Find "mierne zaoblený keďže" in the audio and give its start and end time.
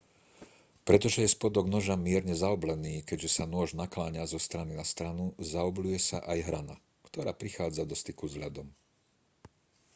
2.05-3.29